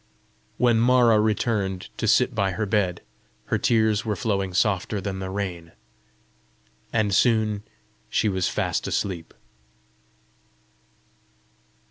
[0.57, 3.03] When Mara returned to sit by her bed,
[3.45, 5.73] her tears were flowing softer than the rain,
[6.91, 7.61] and soon
[8.09, 9.31] she was fast asleep.